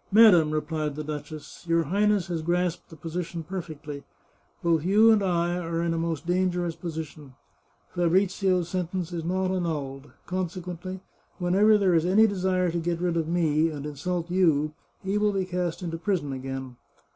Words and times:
"Madam," 0.12 0.52
replied 0.52 0.94
the 0.94 1.02
duchess," 1.02 1.64
your 1.68 1.82
Highness 1.82 2.28
has 2.28 2.40
grasped 2.40 2.88
the 2.88 2.94
position 2.94 3.42
perfectly. 3.42 4.04
Both 4.62 4.84
you 4.84 5.10
and 5.10 5.24
I 5.24 5.56
are 5.58 5.82
in 5.82 5.92
a 5.92 5.98
most 5.98 6.24
dangerous 6.24 6.76
position. 6.76 7.34
Fabrizio's 7.92 8.68
sentence 8.68 9.12
is 9.12 9.24
not 9.24 9.50
annulled. 9.50 10.12
Consequently, 10.24 11.00
whenever 11.38 11.76
there 11.76 11.94
is 11.96 12.06
any 12.06 12.28
desire 12.28 12.70
to 12.70 12.78
get 12.78 13.00
rid 13.00 13.16
of 13.16 13.26
me, 13.26 13.70
and 13.70 13.84
insult 13.84 14.30
you, 14.30 14.72
he 15.02 15.18
will 15.18 15.32
be 15.32 15.44
cast 15.44 15.82
into 15.82 15.98
prison 15.98 16.32
again. 16.32 16.76